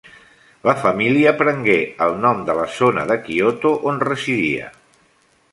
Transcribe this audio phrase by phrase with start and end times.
[0.69, 1.75] La família prengué
[2.07, 4.77] el nom de la zona de Kyoto on residia.